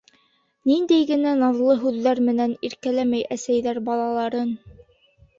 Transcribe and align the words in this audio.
Ниндәй 0.69 1.01
генә 1.09 1.33
наҙлы 1.41 1.75
һүҙҙәр 1.83 2.21
менән 2.29 2.55
иркәләмәй 2.69 3.25
әсәйҙәр 3.35 3.81
балаларын?! 3.91 4.49